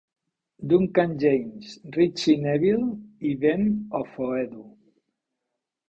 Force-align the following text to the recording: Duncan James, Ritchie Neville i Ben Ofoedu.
Duncan 0.69 1.13
James, 1.23 1.67
Ritchie 1.97 2.37
Neville 2.45 2.91
i 3.33 3.35
Ben 3.45 3.63
Ofoedu. 4.03 4.65